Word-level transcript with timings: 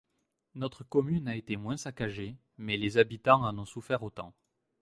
Notre 0.55 0.83
commune 0.83 1.27
a 1.27 1.35
été 1.35 1.57
moins 1.57 1.77
saccagée, 1.77 2.35
mais 2.57 2.75
les 2.75 2.97
habitants 2.97 3.43
en 3.43 3.55
ont 3.59 3.65
souffert 3.67 4.01
autant. 4.01 4.33